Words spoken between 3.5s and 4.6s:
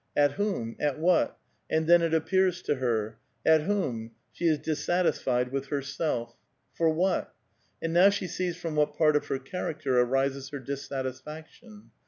whom? She is